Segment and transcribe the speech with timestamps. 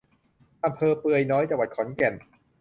[0.63, 2.13] อำเภอเปือยน้อย จังหวัดขอนแก่น